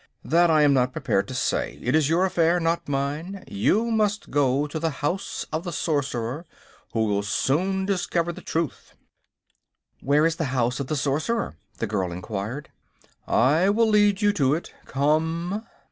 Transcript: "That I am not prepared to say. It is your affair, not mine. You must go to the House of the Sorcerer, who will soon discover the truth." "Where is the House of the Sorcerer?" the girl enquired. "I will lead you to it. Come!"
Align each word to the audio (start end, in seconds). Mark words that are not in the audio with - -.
"That 0.23 0.49
I 0.49 0.63
am 0.63 0.73
not 0.73 0.93
prepared 0.93 1.27
to 1.27 1.35
say. 1.35 1.77
It 1.83 1.93
is 1.93 2.09
your 2.09 2.25
affair, 2.25 2.59
not 2.59 2.89
mine. 2.89 3.43
You 3.47 3.91
must 3.91 4.31
go 4.31 4.65
to 4.65 4.79
the 4.79 4.89
House 4.89 5.45
of 5.53 5.63
the 5.63 5.71
Sorcerer, 5.71 6.47
who 6.93 7.05
will 7.05 7.21
soon 7.21 7.85
discover 7.85 8.33
the 8.33 8.41
truth." 8.41 8.95
"Where 9.99 10.25
is 10.25 10.37
the 10.37 10.45
House 10.57 10.79
of 10.79 10.87
the 10.87 10.95
Sorcerer?" 10.95 11.55
the 11.77 11.85
girl 11.85 12.11
enquired. 12.11 12.71
"I 13.27 13.69
will 13.69 13.89
lead 13.89 14.23
you 14.23 14.33
to 14.33 14.55
it. 14.55 14.73
Come!" 14.87 15.67